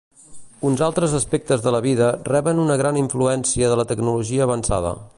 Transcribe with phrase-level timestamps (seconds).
[0.69, 5.01] Uns altres aspectes de la vida reben una gran influència de la tecnologia avançada.